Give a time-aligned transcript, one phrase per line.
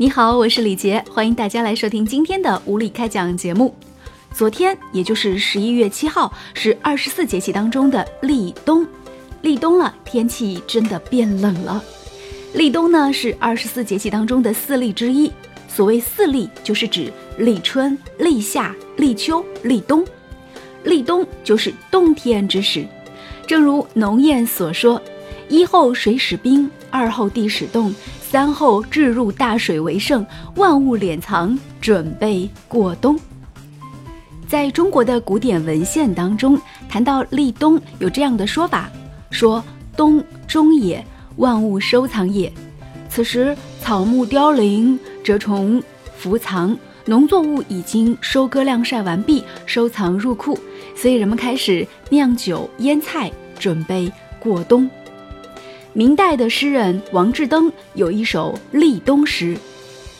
[0.00, 3.74] 你好，我是李杰，欢迎大家来收听今天的无理开讲节目。
[4.32, 8.86] 昨天，也就是十一月七号，是二十四节气当中的立冬。
[9.42, 11.82] 立冬了，天气真的变冷了。
[12.54, 15.32] 立冬呢，是二十四节气当中的四立之一。
[15.66, 20.06] 所谓四立，就是指立春、立夏、立秋、立冬。
[20.84, 22.86] 立冬就是冬天之时。
[23.48, 25.02] 正如农谚所说
[25.50, 27.92] ：“一候水始冰，二候地始冻。”
[28.30, 30.24] 三后置入大水为盛，
[30.56, 33.18] 万物敛藏，准备过冬。
[34.46, 36.60] 在中国的古典文献当中，
[36.90, 38.90] 谈到立冬，有这样的说法：
[39.30, 39.64] 说
[39.96, 41.02] 冬中也，
[41.36, 42.52] 万物收藏也。
[43.08, 45.82] 此时草木凋零，蛰虫
[46.14, 46.76] 伏藏，
[47.06, 50.58] 农作物已经收割晾晒完毕，收藏入库，
[50.94, 54.86] 所以人们开始酿酒腌菜，准备过冬。
[55.94, 59.56] 明代的诗人王志登有一首立冬诗，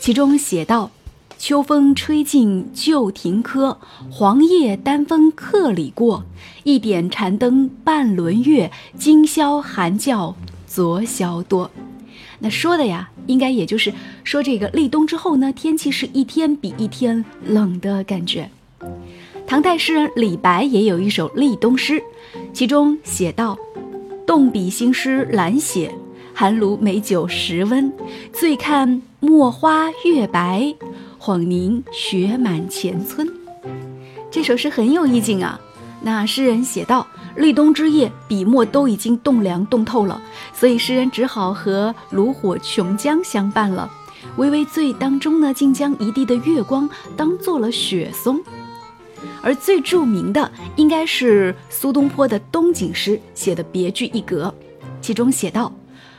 [0.00, 0.90] 其中写道
[1.38, 3.78] ：“秋风吹尽旧亭柯，
[4.10, 6.24] 黄叶丹枫客里过。
[6.64, 10.34] 一点残灯半轮月，今宵寒叫
[10.66, 11.70] 昨宵多。”
[12.40, 13.92] 那说的呀，应该也就是
[14.24, 18.50] 说这个立冬之后呢，天气是一天比一天冷的感觉。
[19.46, 22.02] 唐代诗人李白也有一首立冬诗，
[22.52, 23.56] 其中写道。
[24.32, 25.94] 动笔新诗懒写，
[26.32, 27.92] 寒炉美酒时温。
[28.32, 30.74] 醉看墨花月白，
[31.20, 33.30] 恍凝雪满前村。
[34.30, 35.60] 这首诗很有意境啊。
[36.00, 40.18] 那诗人写道：立冬之夜，笔墨都已经冻凉冻透了，
[40.54, 43.86] 所以诗人只好和炉火琼浆相伴了。
[44.38, 46.88] 微微醉当中呢，竟将一地的月光
[47.18, 48.40] 当做了雪松。
[49.42, 54.54] 而最著名的应该是苏东坡的冬景诗，写的别具一格。
[55.00, 55.72] 其中写道：“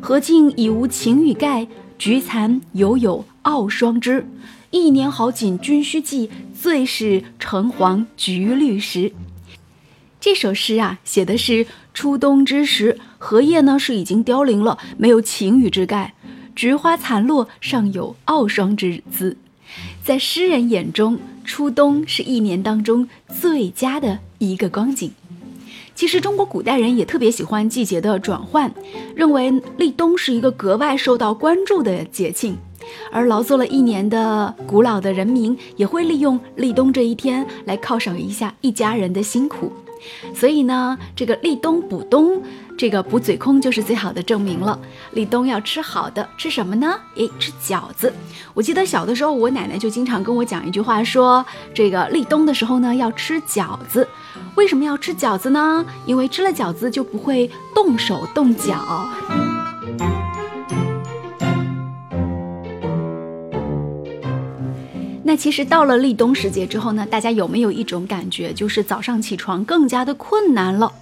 [0.00, 1.66] 荷尽已无擎雨盖，
[1.98, 4.26] 菊残犹有傲霜枝。
[4.70, 6.28] 一年好景君须记，
[6.60, 9.12] 最是橙黄橘绿时。”
[10.20, 16.14] 这首诗啊，写的是初冬之时，荷叶呢是已经凋零了，没有晴雨之盖，
[16.56, 19.36] 菊花残落，尚有傲霜之姿。
[20.02, 25.12] 在诗人眼中，初冬是一年当中最佳的一个光景。
[25.94, 28.72] 其实，中国古代人也特别喜欢季节的转换，
[29.14, 32.56] 认为立冬是一个格外受到关注的节庆。
[33.12, 39.72] 而劳作了一年的古老的人民，也会利用立冬这一天来犒赏一下一家人的辛苦。
[40.34, 42.42] 所以呢，这个立冬补冬。
[42.76, 44.76] 这个补嘴空就是最好的证明了。
[45.12, 46.98] 立冬要吃好的，吃什么呢？
[47.14, 48.12] 诶，吃饺子。
[48.52, 54.08] 我记得小的时候，我奶奶就经常跟我讲一句话，说这个立冬的时候呢要吃饺子。
[54.56, 55.86] 为什么要吃饺子呢？
[56.04, 59.06] 因为吃了饺子就不会冻手冻脚。
[65.36, 70.92] 其实到了立冬时节之后呢，大家有没有一种感觉，就是早上起床更加的困难了？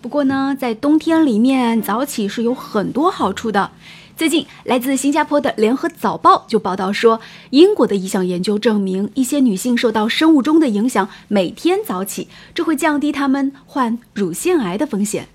[0.00, 3.70] 不过呢，在冬天里面早起是有很多好处的。
[4.16, 7.20] 最近，来自新加坡的《联合早报》就报道说，
[7.50, 15.28] 英国的一项研究证明，一些女性受到生物钟的影响，每天早起，这会降低她们患乳腺癌的风险。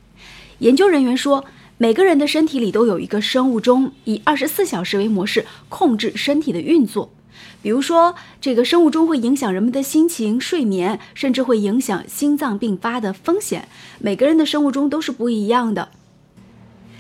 [0.60, 1.46] 研究人员说，
[1.78, 7.10] 每个人的身体里都有一个生物钟，以二十四小时为模式控制身体的运作。
[7.62, 13.68] 比如说，这个生物钟会影响人们的心情、睡眠，甚至会影响心脏病发的风险。
[14.00, 15.90] 每个人的生物钟都是不一样的。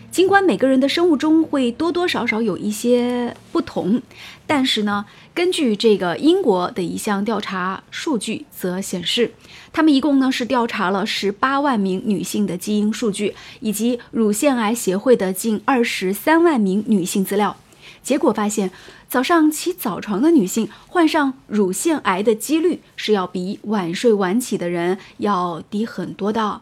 [0.09, 3.99] 尽管每个人的生物钟会多多少少有一些不同，
[4.45, 9.31] 但是呢，根据这个英国的一项调查数据则显示，
[9.71, 17.57] 他们一共呢是调查了十八万名女性的基因数据，以及乳腺癌协会的近二十三万名女性资料。
[18.01, 18.71] 结果发现，
[19.07, 26.61] 早上起早床的女性患上乳腺癌的几率是要比晚睡晚起的人要低很多的。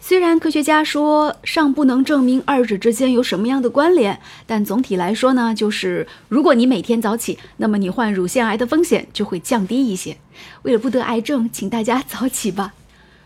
[0.00, 10.18] 虽然科学家说尚不能证明二者之间有什么样的关联，但总体来说呢，就是如果你每天早起，那么你患乳腺癌的风险就会降低一些。
[10.62, 12.74] 为了不得癌症，请大家早起吧。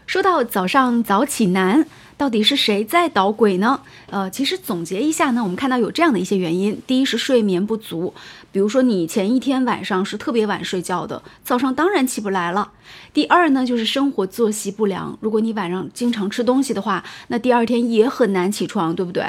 [0.07, 1.85] 说到早上早起难。
[2.19, 3.81] 到底是谁在捣鬼呢？
[4.11, 8.13] 呃，其实总结一下呢，我们看到有这样的一些原因：第一是睡眠不足，
[8.51, 12.73] 比如说你前一天晚上是特别晚睡觉的，早上当然起不来了；
[13.15, 19.25] 第二呢，就是生活作息不良，如果你晚上经常吃东西的话，那第二天也很难起床，对不对？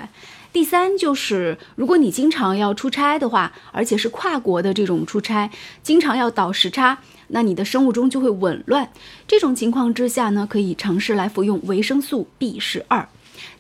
[0.52, 5.50] 第三就是，如果你经常要出差的话，而且是跨国的这种出差，
[5.84, 6.98] 经常要倒时差。
[7.28, 8.90] 那你的生物钟就会紊乱，
[9.28, 13.08] 这种情况之下呢，可以尝试来服用维生素 B 十二。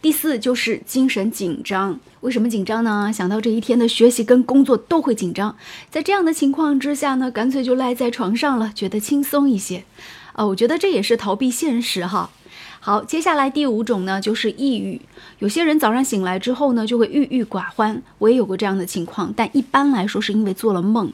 [0.01, 1.99] 第四就是精神紧张。
[2.21, 3.11] 为什么紧张呢？
[3.13, 5.55] 想到这一天的学习跟工作都会紧张，
[5.91, 9.83] 在这样的情况之下呢，干脆就赖在床上了，觉得轻松一些。
[10.33, 12.31] 啊，我觉得这也是逃避现实哈。
[12.81, 15.01] 好，接下来第五种呢，就是抑郁。
[15.39, 18.01] 有些人早上醒来之后呢，就会郁郁寡欢。
[18.19, 21.11] 我也有过这样的情况，但一般来说是因为做了梦。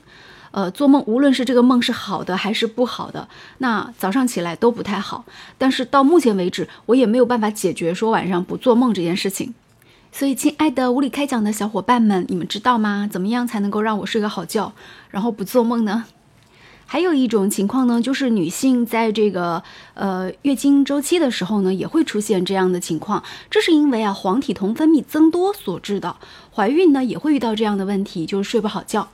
[0.51, 3.27] 呃，做梦无论是这个梦是好的还是不好的，
[3.57, 5.25] 那早上起来都不太好。
[5.57, 9.53] 但是到目前为止，我也没有办法解决说晚上不做梦这件事情。
[10.11, 13.09] 所以，亲爱的无理开讲的小伙伴们，你们知道吗？
[13.11, 14.71] 怎么样才能够让我睡个好觉，
[15.09, 16.05] 然后不做梦呢？
[16.87, 19.61] 还有一种情况呢，就是女性在这个
[19.95, 23.23] 呃月经周期的时候呢，也会出现这样的情况。
[23.49, 26.15] 这是因为啊黄体酮分泌增多所致的。
[26.53, 29.07] 怀孕呢也会遇到这样的问题，就是睡不好觉。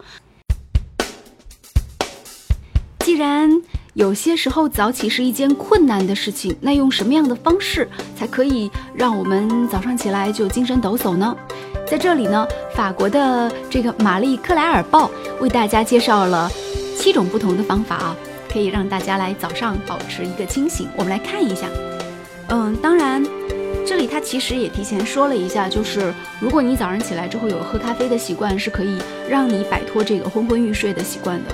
[3.00, 3.62] 既然
[3.94, 11.36] 有些时候早起是一件困难的事情，那用什么样的方式才可以让我们早上起来就精神抖擞呢？
[11.88, 15.10] 在这里呢，法国的这个玛丽克莱尔报
[15.40, 16.50] 为大家介绍了。
[17.02, 18.16] 七种不同的方法啊，
[18.48, 20.88] 可以让大家来早上保持一个清醒。
[20.96, 21.66] 我们来看一下，
[22.50, 23.26] 嗯，当然，
[23.88, 31.52] 这里他其实也提前说了一下，就是如果你早上起来之后有喝咖啡的习惯，是可以让你摆脱这个昏昏欲睡的习惯的。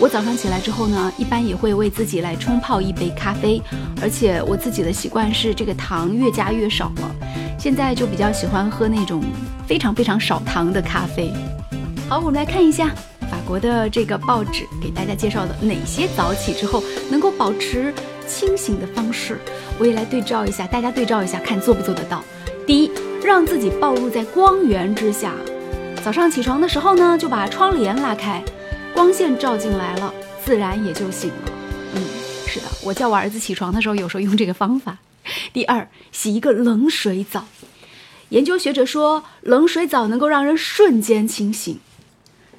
[0.00, 3.62] 我早上起来之后呢，一般也会为自己来冲泡一杯咖啡，
[4.02, 7.14] 而且我自己的习惯是这个糖越加越少了。
[7.56, 9.22] 现在就比较喜欢喝那种
[9.64, 11.32] 非常非常少糖的咖啡。
[12.08, 12.92] 好，我们来看一下。
[13.48, 17.94] 国的这个报纸给大家介绍的哪些早起之后能够保持
[18.26, 19.38] 清醒的方式，
[19.78, 22.22] 我也来对照一下，大家对照一下，看做不做得到。
[22.66, 22.90] 第一，
[23.24, 25.32] 让自己暴露在光源之下，
[26.04, 28.44] 早上起床的时候呢，就把窗帘拉开，
[28.92, 30.12] 光线照进来了，
[30.44, 31.52] 自然也就醒了。
[31.94, 32.02] 嗯，
[32.46, 34.98] 是的，我叫我儿子起床的时候，有时候用这个方法。
[35.54, 37.46] 第二，洗一个冷水澡，
[38.28, 41.78] 研究学者说，冷水澡能够让人瞬间清醒。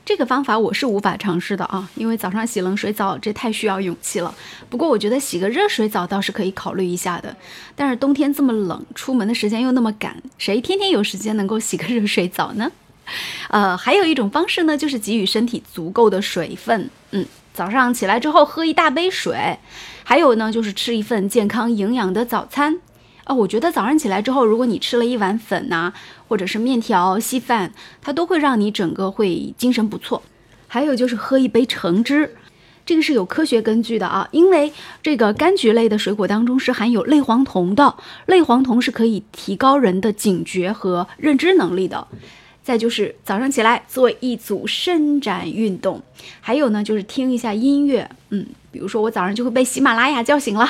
[0.10, 4.34] 这个方法我是无法尝试的啊，因为早上洗冷水澡这太需要勇气了。
[4.68, 7.38] 不过我觉得洗个热水澡倒是可以考虑一下的。
[7.76, 12.72] 但是冬天这么冷，出门的时间又那么赶，谁天天有时间能够洗个热水澡呢？
[13.50, 16.90] 呃，还有一种方式呢，就是给予身体足够的水分。
[17.12, 17.24] 嗯，
[17.54, 19.60] 早上起来之后喝一大杯水，
[20.04, 22.80] 还有呢就是吃一份健康营养的早餐。
[23.30, 25.94] 啊，我觉得早上起来之后，如果你吃了一碗粉呐，
[26.28, 27.72] 或者是面条、稀饭，
[28.02, 30.24] 它都会让你整个会精神不错。
[30.68, 32.36] 还有就是喝一杯橙汁，
[32.84, 34.74] 这个是有科学根据的啊，因为
[35.04, 37.96] 这个柑橘类的水果当中是含有类黄酮的，
[38.26, 42.08] 类黄酮是可以提高人的警觉和认知能力的。
[42.64, 46.02] 再就是早上起来做一组伸展运动，
[46.42, 50.68] 还有呢就是听一下音乐，嗯，比如说我早上就会被喜马拉雅叫醒了。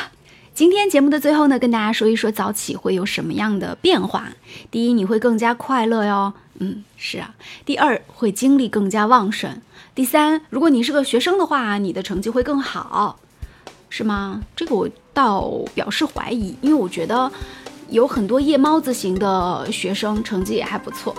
[0.53, 4.29] 今天节目的最后呢，跟大家说一说早起会有什么样的变化。
[4.69, 7.33] 第一，你会更加快乐哟，嗯，是啊。
[7.65, 9.61] 第二，会精力更加旺盛。
[9.95, 13.17] 第三，如果你是个学生的话，你的成绩会更好，
[13.89, 14.41] 是吗？
[14.55, 17.31] 这个我倒表示怀疑，因为我觉得
[17.89, 21.15] 有很多夜猫子型的学生成绩也还不错。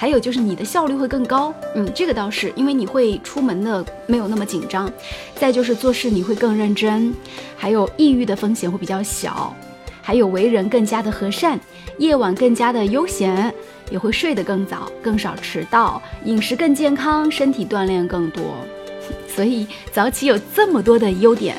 [0.00, 4.90] 还有就是你的效率会更高，嗯，这个倒是，因为你会出门的没有那么紧张。
[5.34, 7.14] 再就是做事你会更认真，
[7.54, 9.54] 还有抑郁的风险会比较小，
[10.00, 11.60] 还有为人更加的和善，
[11.98, 13.52] 夜晚更加的悠闲，
[13.90, 18.42] 也会睡得更早，更少迟到，饮食更健康，身体锻炼更多。
[19.28, 21.54] 所以早起有这么多的优点，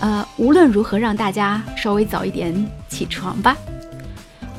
[0.00, 2.54] 呃，无论如何让大家稍微早一点
[2.90, 3.56] 起床吧。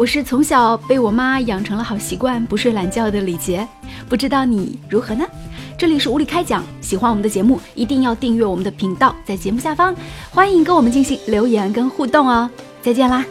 [0.01, 3.67] 我是从小被我妈养成了好习惯，不睡懒觉的李杰，
[4.09, 5.23] 不知道你如何呢？
[5.77, 9.95] 这里是无理开讲，喜欢我们的节目，一定要订阅我们的频道，在节目下方
[10.31, 12.49] 欢迎跟我们进行留言跟互动哦。
[12.81, 13.23] 再见啦！